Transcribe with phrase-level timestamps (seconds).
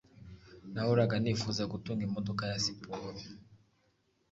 [0.73, 3.19] Nahoraga nifuza gutunga imodoka ya siporo.